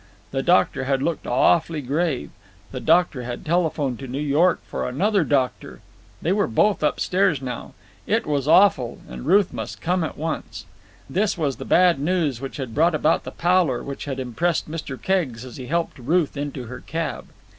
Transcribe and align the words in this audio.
The 0.31 0.41
doctor 0.41 0.85
had 0.85 1.03
looked 1.03 1.27
awfully 1.27 1.79
grave. 1.83 2.31
The 2.71 2.79
doctor 2.79 3.21
had 3.21 3.45
telephoned 3.45 3.99
to 3.99 4.07
New 4.07 4.17
York 4.19 4.59
for 4.65 4.89
another 4.89 5.23
doctor. 5.23 5.79
They 6.23 6.31
were 6.31 6.47
both 6.47 6.81
upstairs 6.81 7.39
now. 7.39 7.75
It 8.07 8.25
was 8.25 8.47
awful, 8.47 8.99
and 9.07 9.27
Ruth 9.27 9.53
must 9.53 9.79
come 9.79 10.03
at 10.03 10.17
once. 10.17 10.65
This 11.07 11.37
was 11.37 11.57
the 11.57 11.65
bad 11.65 11.99
news 11.99 12.41
which 12.41 12.57
had 12.57 12.73
brought 12.73 12.95
about 12.95 13.25
the 13.25 13.31
pallor 13.31 13.83
which 13.83 14.05
had 14.05 14.19
impressed 14.19 14.67
Mr. 14.67 14.99
Keggs 14.99 15.45
as 15.45 15.57
he 15.57 15.67
helped 15.67 15.99
Ruth 15.99 16.35
into 16.35 16.63
her 16.63 16.79
cab. 16.79 17.25